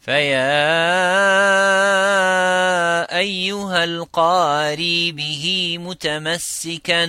[0.00, 0.48] فيا
[3.18, 7.06] أيها القاري به متمسكا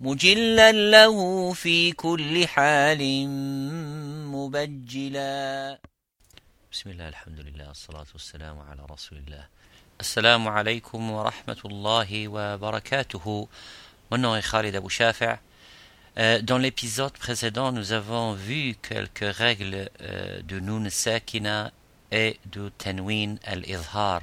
[0.00, 3.28] مجلا له في كل حال
[4.28, 5.78] مبجلا
[6.72, 9.46] بسم الله الحمد لله الصلاة والسلام على رسول الله
[10.00, 13.48] السلام عليكم ورحمة الله وبركاته
[14.12, 15.38] est Khalid Abou Shafi'.
[16.16, 21.72] Euh, dans l'épisode précédent, nous avons vu quelques règles euh, de Nun Sakina
[22.12, 24.20] et de Tenwin al-Izhar.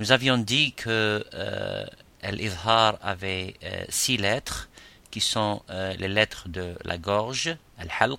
[0.00, 1.86] Nous avions dit que euh,
[2.22, 4.68] al-Izhar avait euh, six lettres
[5.12, 5.62] qui sont
[5.96, 8.18] les lettres de la gorge, al-Halq,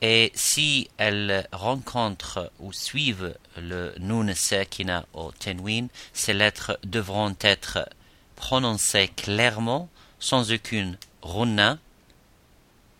[0.00, 7.88] et si elles rencontrent ou suivent le Nun Sakina ou Tenwin, ces lettres devront être
[8.36, 9.88] prononcées clairement,
[10.20, 10.96] sans aucune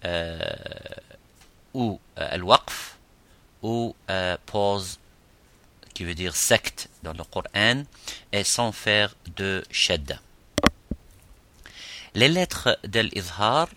[0.04, 0.38] euh,
[1.74, 2.96] ou euh, Al-Waqf
[3.62, 4.98] ou euh, pause
[5.94, 7.82] qui veut dire secte dans le Coran
[8.32, 10.20] et sans faire de shadda.
[12.14, 13.68] Les lettres de l'Izhar,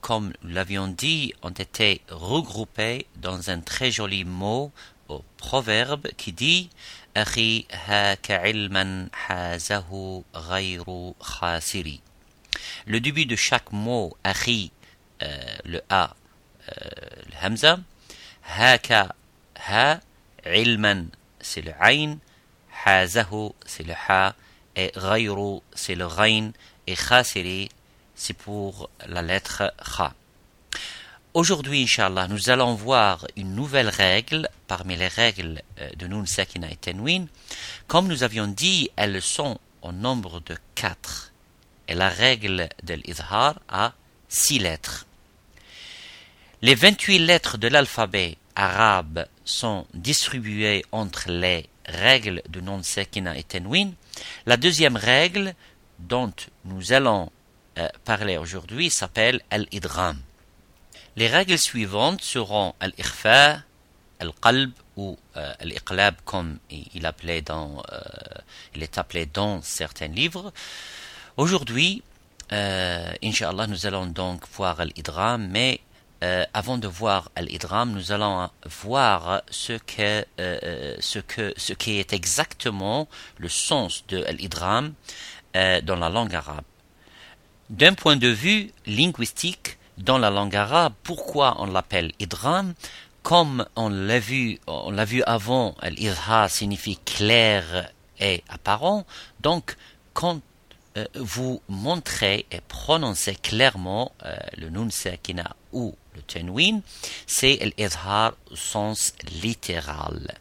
[0.00, 4.72] comme nous l'avions dit, ont été regroupées dans un très joli mot
[5.08, 6.70] au proverbe qui dit
[7.14, 7.66] «Akhi
[8.28, 12.00] ilman hazahu ghayru khasiri»
[12.86, 14.70] le début de chaque mot, akhi,
[15.22, 16.14] euh, le A,
[16.68, 16.90] euh,
[17.26, 17.78] le hamza,
[18.56, 19.14] haka,
[19.68, 20.00] ha,
[20.46, 21.06] ilman,
[21.40, 22.18] c'est le ayn,
[22.84, 24.34] hazahu, c'est le ha,
[24.76, 24.92] et
[25.74, 26.52] c'est le ghayn,
[26.86, 27.68] et khasiri,
[28.14, 30.14] c'est pour la lettre kha.
[31.32, 36.70] Aujourd'hui, Inch'Allah, nous allons voir une nouvelle règle parmi les règles euh, de Nun Sakina
[36.70, 37.26] et Tenwin.
[37.88, 41.32] Comme nous avions dit, elles sont au nombre de quatre
[41.88, 43.92] et la règle de l'izhar a
[44.28, 45.06] six lettres.
[46.62, 53.42] Les 28 lettres de l'alphabet arabe sont distribuées entre les règles de non sekina et
[53.42, 53.92] tenwin.
[54.46, 55.54] La deuxième règle
[55.98, 56.32] dont
[56.64, 57.30] nous allons
[57.78, 60.18] euh, parler aujourd'hui s'appelle al-idram.
[61.16, 63.60] Les règles suivantes seront al-ikhfa,
[64.20, 67.80] al-qalb ou euh, al-iqlab comme il, euh,
[68.74, 70.52] il est appelé dans certains livres.
[71.36, 72.04] Aujourd'hui,
[72.52, 75.80] euh, Inch'Allah, nous allons donc voir l'idram, mais
[76.22, 78.48] euh, avant de voir l'idram, nous allons
[78.82, 83.08] voir euh, ce que, ce qui est exactement
[83.38, 84.94] le sens de l'idram
[85.56, 86.62] euh, dans la langue arabe.
[87.68, 92.74] D'un point de vue linguistique, dans la langue arabe, pourquoi on l'appelle idram
[93.24, 97.90] Comme on l'a vu, on l'a vu avant, l'idha signifie clair
[98.20, 99.04] et apparent.
[99.40, 99.76] Donc,
[100.12, 100.40] quand
[101.14, 106.80] vous montrez et prononcez clairement euh, le nun sakina ou le tenwin,
[107.26, 109.12] c'est l'izhar au sens
[109.42, 110.38] littéral.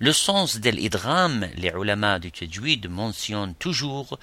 [0.00, 4.18] Le sens de l'idram, les ulama du tajwid mentionnent toujours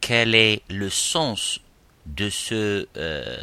[0.00, 1.58] quel est le sens
[2.06, 3.36] de ce euh,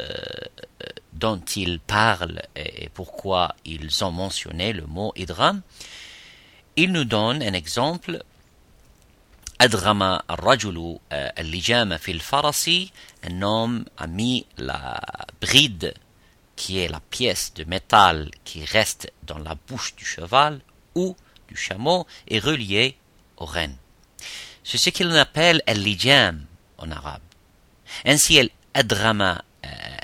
[1.12, 5.60] dont ils parlent et pourquoi ils ont mentionné le mot idram.
[6.76, 8.22] Ils nous donnent un exemple
[9.61, 12.69] أدغم الرجل اللجام في الفرس
[13.23, 15.01] un homme a mis la
[15.41, 15.93] bride
[16.55, 20.59] qui est la pièce de métal qui reste dans la bouche du cheval
[20.95, 21.15] ou
[21.47, 22.97] du chameau est reliée
[23.37, 23.75] au renne.
[24.63, 26.45] C'est ce qu'il appelle al-lijam
[26.77, 27.21] en arabe.
[28.05, 29.43] Ainsi, al-adrama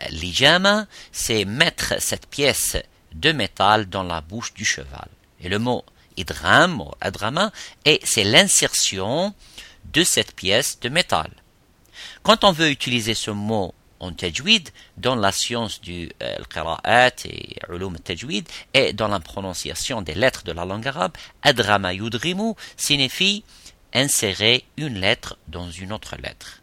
[0.10, 2.78] lijama, c'est mettre cette pièce
[3.14, 5.10] de métal dans la bouche du cheval.
[5.40, 5.84] Et le mot
[6.18, 7.52] idram ou adrama,
[7.86, 9.34] et c'est l'insertion
[9.93, 11.31] de cette pièce de métal.
[12.23, 17.57] Quand on veut utiliser ce mot en tajwid, dans la science du euh, qira'at et
[17.69, 23.45] ulum tajwid, et dans la prononciation des lettres de la langue arabe, adrama yudrimu signifie
[23.93, 26.63] insérer une lettre dans une autre lettre.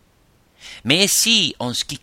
[0.83, 1.99] Mais ici, en ce qui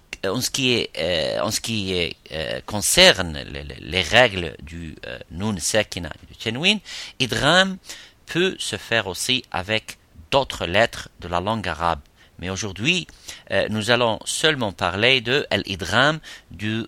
[2.66, 6.78] concerne les, les, règles du euh, nun sakina du tenwin,
[7.18, 7.78] idram
[8.26, 9.98] peut se faire aussi avec
[10.32, 12.00] d'autres lettres de la langue arabe.
[12.38, 13.06] Mais aujourd'hui,
[13.52, 16.18] euh, nous allons seulement parler de l'idram
[16.50, 16.86] du,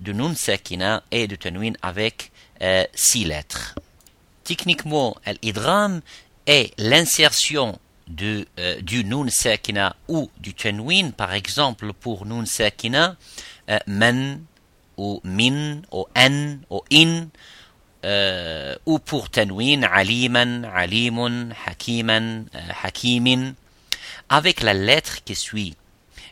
[0.00, 2.32] du nun sakina et du tenwin avec
[2.62, 3.76] euh, six lettres.
[4.42, 6.00] Techniquement, l'idram
[6.46, 7.78] est l'insertion
[8.08, 13.16] du, euh, du nun sakina ou du tenwin, par exemple pour nun sakina,
[13.68, 14.42] euh, men
[14.96, 17.28] ou min ou en ou in,
[18.04, 23.54] euh, ou pour tanwin, aliman, alimun, hakiman, euh, hakimin,
[24.28, 25.76] avec la lettre qui suit.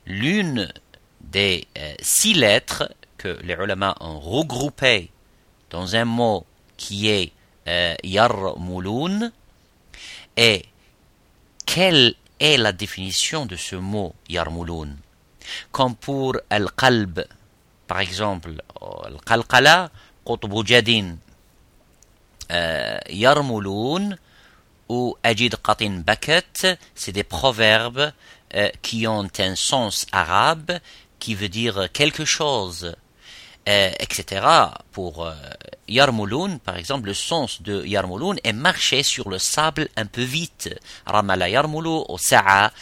[0.07, 0.73] L'une
[1.21, 5.11] des euh, six lettres que les ulama ont regroupées
[5.71, 7.33] dans un mot qui est
[7.67, 9.31] euh, yarmulun.
[10.37, 10.65] Et
[11.67, 14.97] quelle est la définition de ce mot yarmulun?
[15.73, 17.27] Comme pour al-qalb,
[17.87, 19.91] par exemple, al-qalqala,
[20.25, 21.17] qutbu jadin,
[22.51, 24.17] euh, yarmulun
[24.89, 28.13] ou ajid qatin baket, c'est des proverbes
[28.55, 30.79] euh, qui ont un sens arabe
[31.19, 32.95] qui veut dire quelque chose,
[33.69, 34.47] euh, etc.
[34.93, 35.35] Pour euh,
[35.89, 40.71] Yarmouloun, par exemple, le sens de Yarmouloun est marcher sur le sable un peu vite.
[41.05, 42.73] Ramala Yarmoulou, ou Sa'a,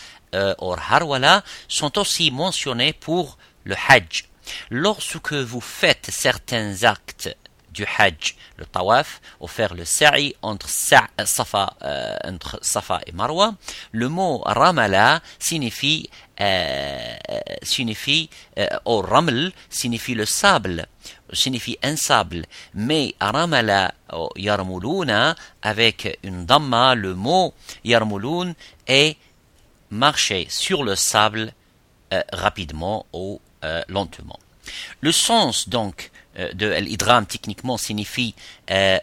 [0.61, 4.29] ou Harwala sont aussi mentionnés pour le Hajj.
[4.71, 7.35] Lorsque vous faites certains actes
[7.77, 13.55] du Hajj, le tawaf, ou le sa'i entre, safa, euh, entre Safa et Marwa,
[13.93, 16.09] le mot Ramala signifie,
[16.41, 17.17] euh,
[17.63, 20.87] signifie euh, ou Raml signifie le sable,
[21.33, 27.53] signifie un sable, mais Ramala ou Yarmuluna, avec une damma, le mot
[27.85, 28.55] Yarmulun
[28.87, 29.17] est
[29.91, 31.53] marcher sur le sable
[32.33, 33.41] rapidement ou
[33.89, 34.39] lentement.
[35.01, 36.11] Le sens donc
[36.53, 38.35] de l'idram techniquement signifie
[38.71, 38.99] euh,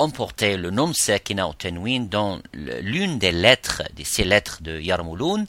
[0.00, 5.46] emporter le nom sekina ou tenwin dans l'une des lettres, de ces lettres de Yarmouloun,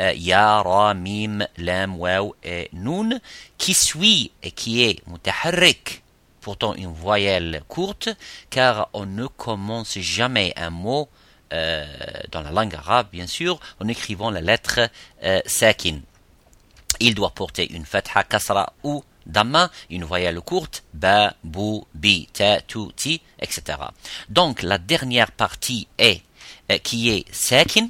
[0.00, 1.98] euh, Ya, Ra, Mim, Lam,
[2.44, 3.20] et Nun,
[3.58, 6.02] qui suit et qui est mutaharrik,
[6.40, 8.08] pourtant une voyelle courte,
[8.48, 11.08] car on ne commence jamais un mot
[11.52, 11.84] euh,
[12.30, 14.88] dans la langue arabe, bien sûr, en écrivant la lettre
[15.24, 15.98] euh, sakin.
[17.00, 22.60] Il doit porter une fatha, kasra ou Dhamma, une voyelle courte, ba, bu, bi, ta,
[22.60, 23.78] tu, ti, etc.
[24.28, 26.22] Donc la dernière partie est,
[26.70, 27.88] euh, qui est sakin,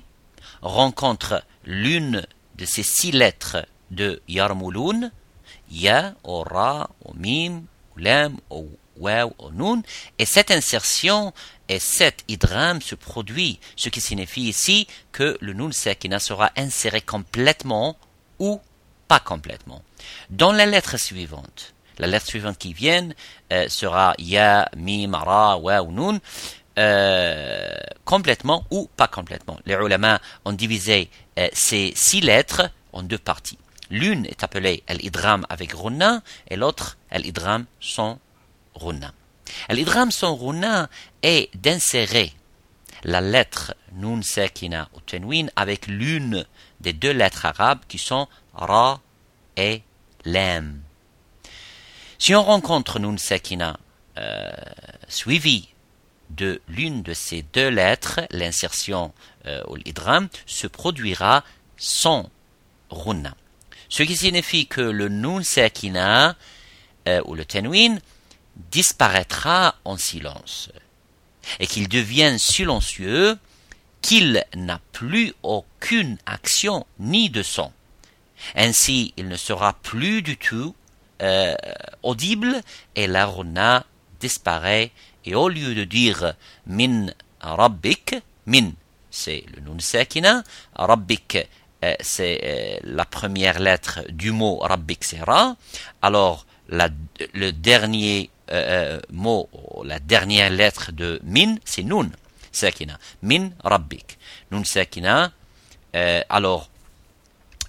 [0.62, 2.26] rencontre l'une
[2.56, 5.10] de ces six lettres de Yarmulun,
[5.70, 7.62] ya, ou ra, ou mim,
[7.96, 8.69] ou lam, ou
[9.00, 9.82] waw, ou nun,
[10.19, 11.32] et cette insertion
[11.69, 17.00] et cet idram se produit, ce qui signifie ici que le nun sakina sera inséré
[17.00, 17.96] complètement
[18.38, 18.60] ou
[19.08, 19.82] pas complètement.
[20.31, 23.11] Dans la lettre suivante, la lettre suivante qui vient
[23.52, 26.20] euh, sera ya, mim, ra, wa ou nun,
[26.79, 29.58] euh, complètement ou pas complètement.
[29.67, 33.58] Les ulama ont divisé euh, ces six lettres en deux parties.
[33.91, 38.19] L'une est appelée al-idram avec runa et l'autre al-idram sans
[38.75, 39.12] runa.
[39.69, 40.88] Al-idram sans runa
[41.23, 42.32] est d'insérer
[43.02, 46.47] la lettre nun sakina ou tenwin avec l'une
[46.81, 49.00] des deux lettres arabes qui sont ra
[49.56, 49.82] et
[50.25, 50.81] lam.
[52.19, 53.78] Si on rencontre nun sakina
[54.19, 54.50] euh,
[55.08, 55.69] suivi
[56.31, 59.12] de l'une de ces deux lettres, l'insertion
[59.46, 61.44] euh, ou l'idram se produira
[61.76, 62.31] sans
[62.90, 63.34] runa.
[63.88, 66.37] Ce qui signifie que le nun sakina
[67.08, 67.99] euh, ou le tenwin
[68.70, 70.70] disparaîtra en silence
[71.58, 73.38] et qu'il devienne silencieux,
[74.02, 77.73] qu'il n'a plus aucune action ni de son.
[78.54, 80.75] Ainsi, il ne sera plus du tout
[81.22, 81.54] euh,
[82.02, 82.62] audible
[82.96, 83.84] et la runa
[84.20, 84.90] disparaît
[85.26, 86.34] et au lieu de dire
[86.66, 87.08] min
[87.40, 88.14] rabbik,
[88.46, 88.70] min
[89.10, 90.42] c'est le nun sakina,
[90.75, 91.46] rabbik
[91.84, 95.56] euh, c'est euh, la première lettre du mot rabbik c'est ra,
[96.00, 98.31] alors le dernier
[99.10, 99.48] mot,
[99.84, 102.10] la dernière lettre de min, c'est nun,
[102.50, 102.99] sakina.
[103.23, 104.18] Min rabbik.
[104.50, 105.32] Nun sakina.
[105.92, 106.70] Alors,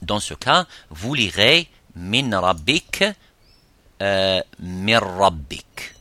[0.02, 3.04] dans ce cas, vous lirez min rabbik,
[4.02, 5.94] euh, rabbik.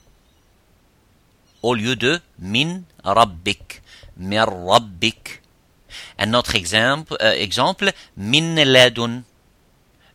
[1.63, 3.83] Au lieu de min rabbik,
[4.17, 5.43] mir rabbik.
[6.19, 9.23] Un autre exemple, euh, exemple min ladun.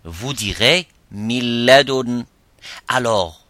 [0.03, 2.25] Vous direz milladun.
[2.87, 3.45] Alors,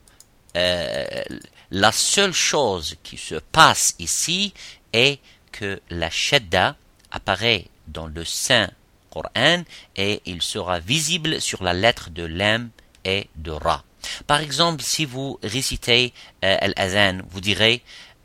[0.55, 1.23] euh,
[1.71, 4.53] la seule chose qui se passe ici
[4.93, 5.19] est
[5.51, 6.75] que la shadda
[7.11, 8.69] apparaît dans le Saint
[9.15, 9.63] Coran
[9.95, 12.69] et il sera visible sur la lettre de lam
[13.05, 13.83] et de ra.
[14.27, 17.81] Par exemple, si vous récitez euh, al-azan, vous direz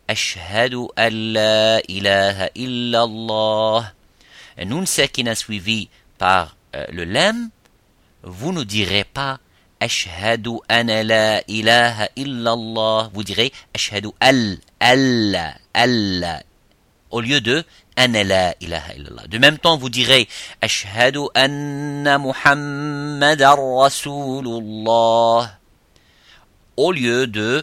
[0.09, 3.93] Ashhadu la ilaha illallah.
[4.67, 7.51] Nun sakina suivi par euh, le lam,
[8.25, 9.39] vous ne direz pas
[9.79, 13.11] Ashhadu an la ilaha illallah.
[13.15, 16.43] Vous direz Ashhadu al, al, al.
[17.11, 17.65] Au lieu de
[17.97, 19.27] la ilaha illallah.
[19.29, 20.29] De même temps, vous direz
[20.61, 25.51] Ashhadu anna Muhammadan Rasulullah.
[26.77, 27.63] Au lieu de,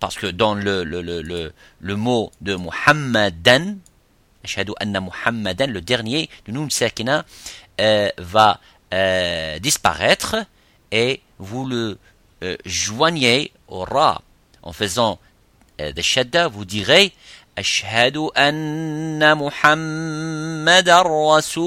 [0.00, 3.76] parce que dans le, le, le, le, mot de Muhammadan,
[4.44, 7.26] Ashhadu anna Muhammadan, le dernier, le nun sakina,
[7.80, 8.60] euh, va
[8.94, 10.36] euh, disparaître
[10.90, 11.98] et vous le
[12.42, 14.22] euh, joignez au ra
[14.62, 15.18] en faisant
[15.78, 17.12] de shadda, vous direz
[18.34, 21.62] Anna Muhammadar Rasulullah.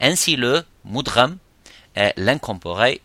[0.00, 1.38] Ainsi le mudram,
[1.96, 3.00] euh, l'incorporé,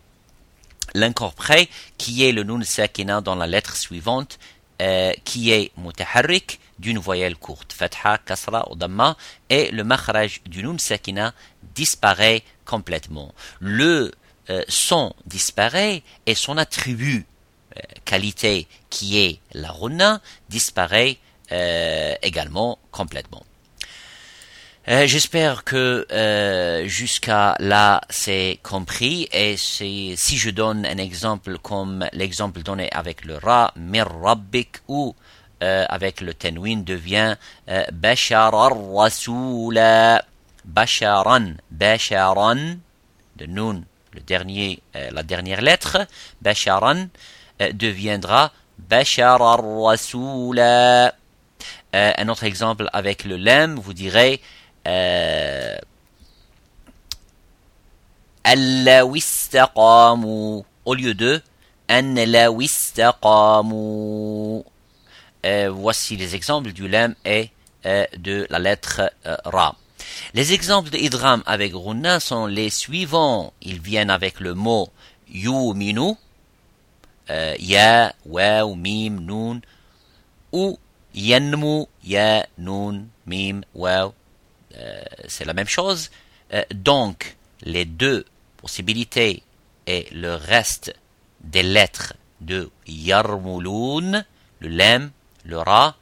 [1.98, 4.38] qui est le nun sakina dans la lettre suivante,
[4.82, 9.18] euh, qui est mutaharrik d'une voyelle courte, fatha, kasra ou damma,
[9.50, 11.34] et le makhraj du nun sakina
[11.76, 13.34] disparaît complètement.
[13.60, 14.12] Le
[14.50, 17.28] euh, son disparaît et son attribut
[18.06, 21.18] qualité qui est la runa disparaît
[21.52, 23.44] euh, également complètement.
[24.88, 26.08] J'espère que
[26.88, 33.38] jusqu'à là c'est compris et si je donne un exemple comme l'exemple donné avec le
[33.38, 35.16] ra, mir rabbik ou
[35.62, 37.36] avec le tenwin devient
[37.92, 40.26] bashar rasula
[40.66, 42.80] basharan basharan
[43.36, 43.84] de nun
[44.14, 46.08] le dernier, euh, la dernière lettre,
[46.42, 47.08] Basharan, euh,
[47.74, 51.14] deviendra Bashar al-Rasula.
[51.96, 54.42] Euh, un autre exemple avec le lem, vous direz
[54.88, 55.76] euh,
[60.86, 61.42] au lieu de
[65.46, 67.50] euh, voici les exemples du lem et
[67.86, 69.12] de la lettre
[69.46, 69.76] Ra.
[70.34, 73.54] Les exemples d'idram avec runa sont les suivants.
[73.62, 74.90] Ils viennent avec le mot
[75.30, 76.16] yuminu,
[77.30, 79.62] euh, ya, ou mim, nun,
[80.52, 80.80] ou
[81.14, 84.14] yanmu, ya, nun, mim, waw.
[85.28, 86.10] C'est la même chose.
[86.54, 88.26] Euh, donc, les deux
[88.58, 89.44] possibilités
[89.88, 90.94] et le reste
[91.42, 94.24] des lettres de yarmulun,
[94.60, 95.12] le lem,
[95.44, 95.96] le ra,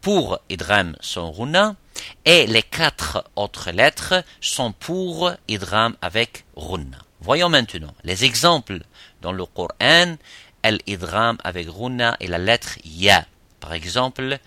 [0.00, 1.76] pour idram sont runa,
[2.24, 6.98] et les quatre autres lettres sont pour idram avec runna.
[7.20, 8.80] Voyons maintenant les exemples
[9.20, 10.16] dans le Coran,
[10.62, 13.24] al idram avec runa et la lettre ya.
[13.60, 14.38] Par exemple,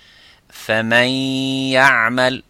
[0.50, 2.44] faman ya'mal,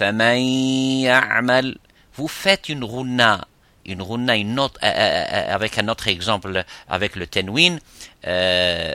[0.00, 1.76] ya'mal.
[2.14, 3.46] Vous faites une runa,
[3.86, 7.78] une runa, une note euh, euh, euh, euh, avec un autre exemple avec le tenwin.
[8.26, 8.94] Euh,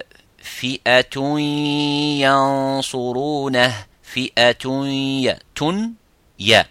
[5.54, 5.92] tun
[6.40, 6.66] ya.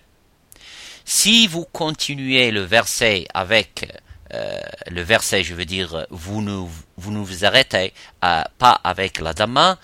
[1.05, 3.93] Si vous continuez le verset avec
[4.35, 4.61] euh,
[4.91, 9.79] le verset, je veux dire, vous ne vous, arrêtez pas avec la dhamma,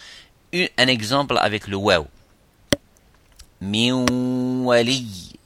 [0.55, 2.07] hein, un exemple avec le waw.
[3.61, 5.37] Miwali.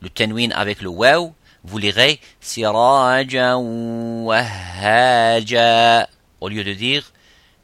[0.00, 1.32] Le tanwin avec le waw,
[1.62, 3.56] vous lirez siraja
[4.26, 4.48] wahaja.
[6.40, 7.12] Au lieu de dire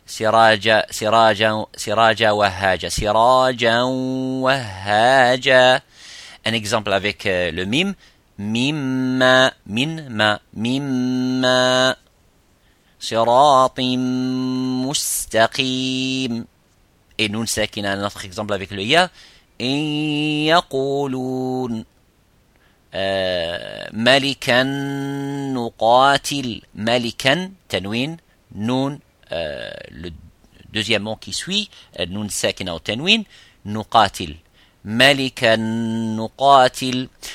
[0.06, 5.80] siraja, siraja, siraja wahaja, siraja wahaja.
[6.44, 7.94] Un exemple avec euh, le mime.
[8.38, 11.96] مما مما مما
[13.00, 13.80] صراط
[14.86, 16.46] مستقيم.
[17.20, 19.08] Et nous sakina notre exemple avec le
[19.60, 19.78] ان
[20.46, 21.84] يقولون
[22.94, 24.62] آه، ملكا
[25.52, 26.62] نقاتل.
[26.74, 28.16] ملكا تنوين.
[28.54, 28.98] نون
[29.90, 30.12] لو le
[30.72, 31.18] deuxième mot
[31.96, 33.24] آه، نون ساكنة أو تنوين.
[33.66, 34.36] نقاتل.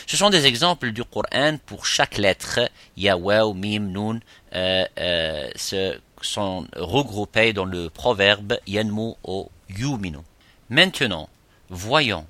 [0.07, 2.59] Ce sont des exemples du Coran pour chaque lettre.
[2.97, 4.19] Yawaw, mim, nun,
[4.55, 5.49] euh, euh,
[6.21, 10.19] sont regroupés dans le proverbe yanmu ou yuminu.
[10.69, 11.29] Maintenant,
[11.69, 12.25] voyons,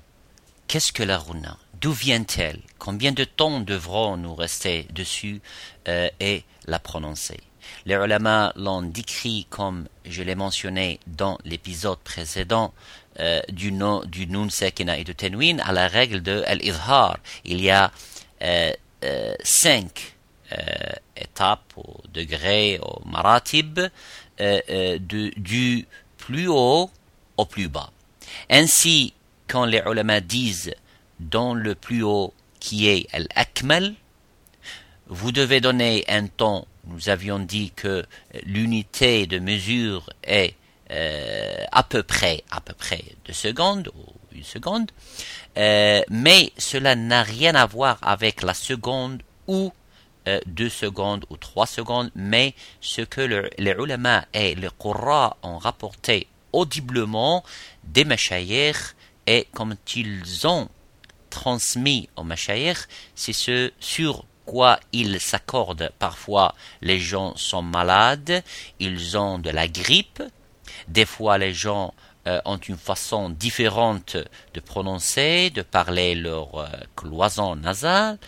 [0.66, 1.56] qu'est-ce que la runa?
[1.80, 2.60] D'où vient-elle?
[2.78, 5.40] Combien de temps devrons-nous rester dessus
[5.88, 7.40] euh, et la prononcer?
[7.86, 12.74] Les ulama l'ont décrit comme je l'ai mentionné dans l'épisode précédent
[13.20, 17.18] euh, du, nom, du nun sekina et de tenwin à la règle de al-izhar.
[17.44, 17.92] Il y a
[18.42, 18.72] euh,
[19.04, 20.10] euh, cinq
[21.16, 23.80] étapes au degré, au maratib,
[24.38, 25.84] de, du
[26.16, 26.88] plus haut
[27.36, 27.90] au plus bas.
[28.48, 29.14] Ainsi,
[29.48, 30.72] quand les ulama disent
[31.18, 33.94] dans le plus haut qui est al-akmal,
[35.08, 38.04] vous devez donner un ton nous avions dit que
[38.44, 40.54] l'unité de mesure est
[40.94, 44.90] euh, à peu près à peu près deux secondes ou une seconde,
[45.56, 49.72] euh, mais cela n'a rien à voir avec la seconde ou
[50.28, 55.58] euh, deux secondes ou trois secondes, mais ce que les ulama et les qurra ont
[55.58, 57.44] rapporté audiblement
[57.82, 58.76] des mashayikh
[59.26, 60.68] et comme ils ont
[61.28, 62.78] transmis aux mashayikh,
[63.14, 65.90] c'est ce sur quoi ils s'accordent.
[65.98, 68.42] Parfois, les gens sont malades,
[68.78, 70.22] ils ont de la grippe.
[70.88, 71.94] Des fois, les gens
[72.26, 74.16] euh, ont une façon différente
[74.54, 78.18] de prononcer, de parler leur euh, cloison nasale.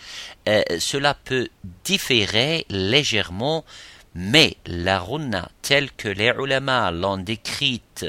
[0.47, 1.49] Euh, cela peut
[1.83, 3.65] différer légèrement,
[4.13, 8.05] Mais la runna telle que les ulama l'ont décrite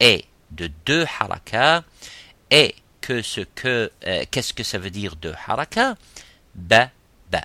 [0.00, 1.82] est de deux harakas
[2.50, 3.90] et que ce que
[4.30, 5.96] qu'est-ce que ça veut dire de haraka?
[6.54, 6.90] Ba
[7.30, 7.42] ba.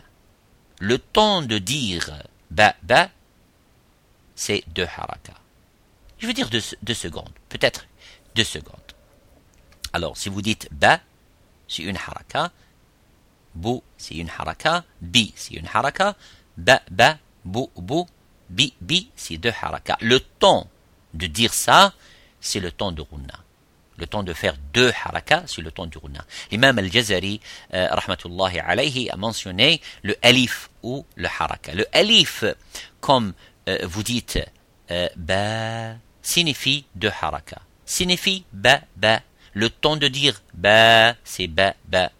[0.80, 2.12] Le temps de dire
[2.50, 3.10] ba ba
[4.36, 5.34] c'est deux haraka
[6.20, 7.88] je veux dire deux, secondes peut-être
[8.36, 8.76] deux secondes
[9.94, 11.00] alors si vous dites ba
[11.68, 12.52] c'est une haraka
[13.56, 16.16] bu c'est une haraka bi c'est une haraka
[16.58, 18.04] ba ba bu bu
[18.50, 20.70] bi bi c'est deux haraka le temps
[21.14, 21.94] de dire ça
[22.40, 23.44] c'est le temps de Runa.
[23.98, 26.24] Le temps de faire deux harakas, c'est le temps du Runa.
[26.52, 27.42] L'imam al-Jazari,
[27.74, 31.74] euh, rahmatullahi alayhi, a mentionné le alif ou le haraka.
[31.74, 32.44] Le alif,
[33.02, 33.34] comme
[33.68, 34.40] euh, vous dites
[34.92, 35.96] euh, ba,
[36.28, 37.62] signifie deux harakas.
[37.86, 39.22] Signifie ba, ba.
[39.54, 42.12] Le temps de dire ba, c'est ba, ba.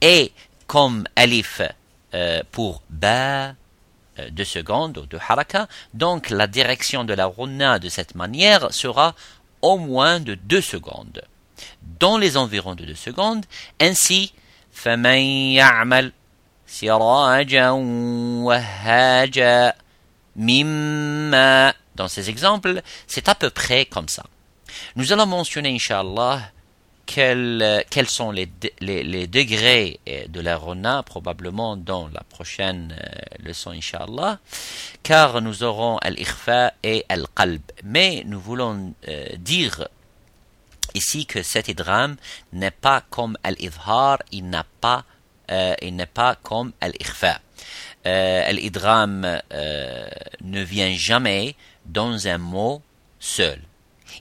[0.00, 0.32] Et
[0.66, 1.60] comme alif
[2.52, 3.54] pour ba,
[4.30, 9.14] deux secondes ou deux haraka, donc la direction de la runa de cette manière sera
[9.60, 11.22] au moins de deux secondes.
[12.00, 13.44] Dans les environs de deux secondes,
[13.78, 14.32] ainsi,
[21.98, 24.24] dans ces exemples, c'est à peu près comme ça.
[24.96, 26.40] Nous allons mentionner, Inch'Allah,
[27.08, 28.46] quels, quels sont les,
[29.26, 34.38] degrés euh, de la Rona, probablement dans la prochaine euh, leçon, Inch'Allah,
[35.02, 37.62] car nous aurons Al-Ikhfa et Al-Qalb.
[37.82, 39.88] Mais nous voulons euh, dire
[40.94, 42.16] ici que cet idram
[42.52, 44.62] n'est pas comme Al-Idhar, il n'est
[46.06, 47.40] pas comme Al-Ikhfa.
[48.04, 49.40] Al-Idram
[50.40, 51.56] ne vient jamais
[51.88, 52.82] dans un mot
[53.18, 53.60] seul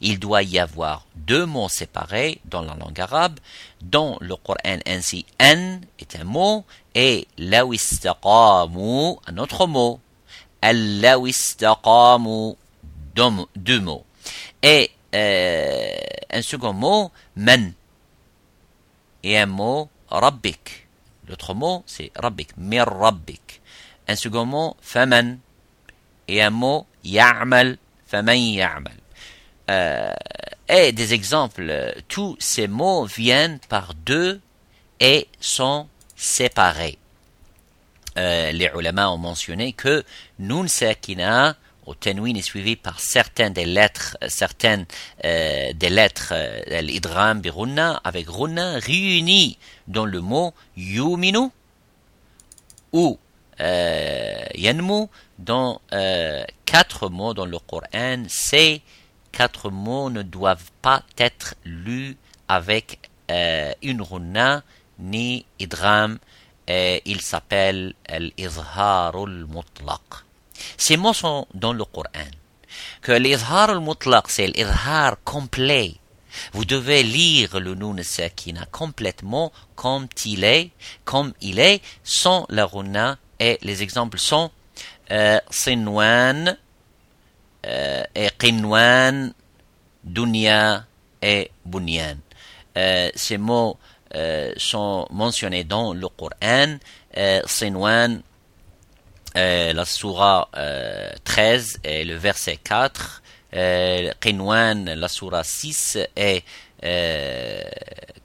[0.01, 3.39] il doit y avoir deux mots séparés dans la langue arabe.
[3.81, 9.99] Dans le Coran ainsi, an est un mot et lawistaqamu un autre mot.
[10.61, 12.55] Al-lawistaqamu
[13.55, 14.05] deux mots.
[14.61, 15.95] Et euh,
[16.31, 17.73] un second mot, man.
[19.23, 20.87] Et un mot, rabbik.
[21.27, 23.61] L'autre mot, c'est rabbik, mir rabbik.
[24.07, 25.39] Un second mot, faman.
[26.27, 28.93] Et un mot, ya'mal, faman ya'mal.
[29.69, 30.11] Euh,
[30.69, 34.41] et des exemples, tous ces mots viennent par deux
[34.99, 36.97] et sont séparés.
[38.17, 40.03] Euh, les ulama ont mentionné que
[40.39, 44.85] nun sakina au tenwin est suivi par certaines des lettres, certaines
[45.23, 51.49] euh, des lettres euh, l'idram birunna avec runna réunies dans le mot yuminu
[52.91, 53.19] ou
[53.59, 55.07] euh, yanmu
[55.39, 58.81] dans euh, quatre mots dans le Coran c'est
[59.31, 62.17] quatre mots ne doivent pas être lus
[62.47, 62.99] avec
[63.31, 64.63] euh, une runa
[64.99, 66.17] ni idram.
[66.69, 67.93] Il s'appelle
[68.37, 70.01] l'izharul mutlaq.
[70.75, 72.29] Ces mots sont dans le Coran.
[73.01, 75.95] Que l'izharul mutlaq, c'est l'izhar complet.
[76.53, 80.71] Vous devez lire le nun sakina complètement comme il est,
[81.05, 83.17] comme il est, sans la runa.
[83.39, 84.51] Et les exemples sont
[85.11, 86.57] euh, sinwan,
[87.65, 89.33] euh, et Qinwan,
[90.03, 90.85] Dunya
[91.21, 92.17] et Bunyan.
[92.77, 93.77] Euh, ces mots
[94.15, 96.77] euh, sont mentionnés dans le Coran.
[97.17, 98.21] Euh, Sinwan,
[99.35, 100.49] la surah
[101.23, 103.21] 13 et le verset 4.
[104.19, 106.43] Qinwan, la surah 6 et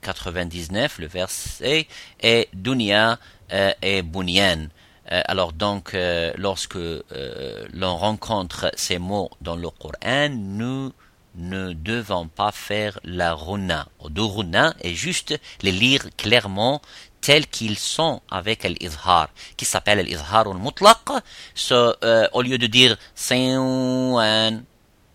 [0.01, 1.87] 99, le verset.
[2.21, 3.19] Et Dunya
[3.83, 4.69] et Bunyan.
[5.11, 10.93] Euh, alors donc, euh, lorsque euh, l'on rencontre ces mots dans le Coran, nous
[11.35, 13.89] ne devons pas faire la runa.
[14.15, 16.81] Le runa est juste les lire clairement
[17.21, 21.23] tels qu'ils sont avec l'izhar, qui s'appelle l'izhar al-mutlaq.
[21.55, 21.95] So,
[22.33, 24.65] au lieu de dire sinwan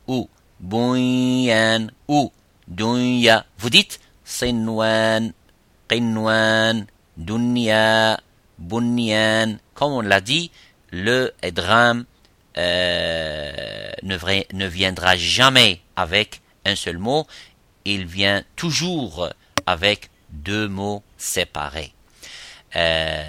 [0.07, 2.31] ou bunyan ou
[2.67, 5.33] dunya, vous dites sinwan,
[5.87, 8.17] qinwan, dunya,
[8.57, 10.51] bunyan, comme on l'a dit,
[10.91, 12.05] le drame
[12.57, 17.27] euh, ne, viendra jamais avec un seul mot,
[17.85, 19.29] il vient toujours
[19.65, 21.93] avec deux mots séparés.
[22.75, 23.23] Euh,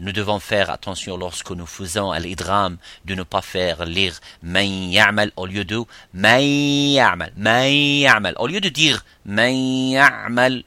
[0.00, 5.32] nous devons faire attention lorsque nous faisons l'idram de ne pas faire lire man ya'mal
[5.36, 5.82] au lieu de
[6.14, 8.34] man ya'mal.
[8.38, 10.62] Au lieu de dire man ya'mal,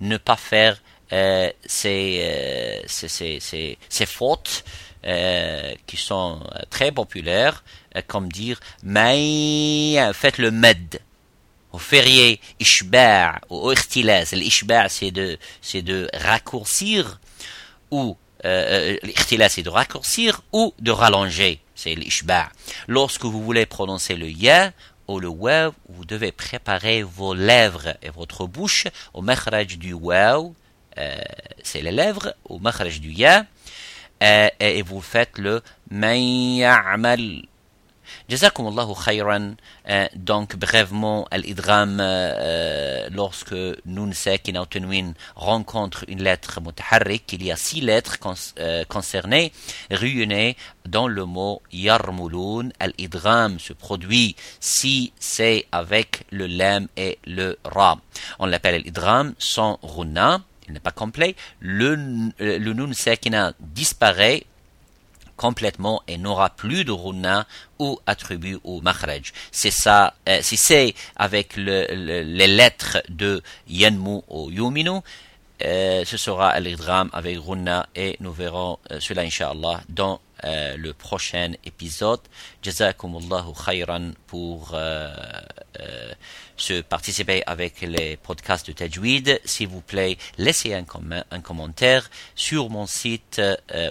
[0.00, 0.76] ne pas faire
[1.12, 4.64] euh, ces, ces, fautes
[5.06, 6.40] euh, qui sont
[6.70, 7.64] très populaires,
[7.96, 11.00] euh, comme dire mais faites le med
[11.72, 14.32] au férié ishba' ou ikhtilaz.
[14.32, 17.20] L'ishba' c'est de c'est de raccourcir
[17.90, 18.96] ou euh,
[19.48, 21.60] c'est de raccourcir ou de rallonger.
[21.74, 22.50] c'est l'ishba.
[22.86, 24.72] Lorsque vous voulez prononcer le ya
[25.08, 30.46] ou le waw, vous devez préparer vos lèvres et votre bouche au makhraj du waw,
[30.46, 30.67] euh,
[31.62, 33.44] c'est les lèvres, au makhraj du ya,
[34.22, 37.42] euh, et vous faites le man ya'mal
[38.30, 39.54] Allahu khayran.
[39.88, 43.54] Euh, donc, brièvement, l'idram, euh, lorsque
[43.86, 48.18] Nun Sakin Tanwin rencontre une lettre mutaharrik, il y a six lettres
[48.58, 49.52] euh, concernées,
[49.90, 50.56] réunies
[50.86, 52.70] dans le mot yarmulun.
[52.98, 57.98] L'idram se produit si c'est avec le lem et le ra.
[58.38, 60.40] On l'appelle l'idram sans runa.
[60.70, 61.34] N'est pas complet.
[61.60, 61.94] Le,
[62.38, 64.44] le Nun Sakina disparaît
[65.38, 67.46] complètement et n'aura plus de runa
[67.78, 69.32] ou attribut au makhraj.
[69.52, 71.86] C'est ça, euh, si c'est avec le,
[72.22, 75.00] les lettres de yanmu ou yuminu,
[75.64, 80.92] euh, ce sera l'idram avec runa et nous verrons euh, cela inshallah dans euh, le
[80.92, 82.20] prochain épisode.
[82.62, 85.12] Jazakumullahu khayran pour euh,
[85.80, 86.12] euh,
[86.56, 89.40] se participer avec les podcasts de Tajweed.
[89.44, 90.84] S'il vous plaît, laissez un,
[91.30, 93.40] un commentaire sur mon site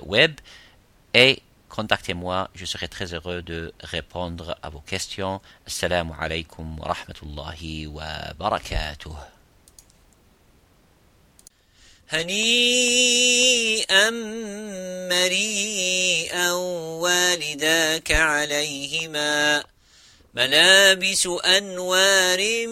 [0.05, 0.33] web
[1.13, 5.41] et contactez-moi, je serai très heureux de répondre à vos questions.
[5.65, 9.36] Assalamu alaikum wa rahmatullahi wa barakatuh.
[12.09, 14.09] هنيئا
[15.09, 16.51] مريئا
[17.01, 19.63] والداك عليهما
[20.33, 22.67] ملابس أنوار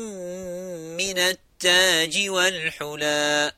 [0.95, 3.51] من التاج والحلى